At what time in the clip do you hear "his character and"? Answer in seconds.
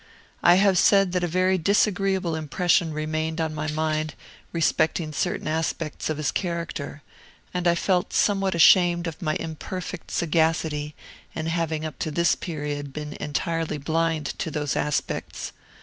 6.17-7.67